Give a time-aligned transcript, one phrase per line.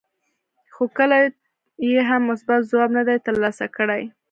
[0.73, 1.17] خو کله
[1.91, 4.01] یې هم مثبت ځواب نه دی ترلاسه کړی.